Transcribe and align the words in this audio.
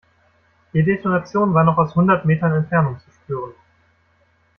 Die 0.73 0.81
Detonation 0.83 1.53
war 1.53 1.63
noch 1.63 1.77
aus 1.77 1.93
hundert 1.93 2.25
Metern 2.25 2.53
Entfernung 2.53 2.99
zu 3.01 3.11
spüren. 3.11 3.53